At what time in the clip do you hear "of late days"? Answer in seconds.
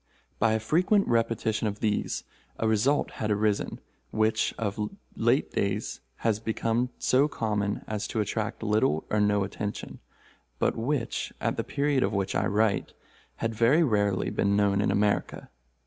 4.57-5.99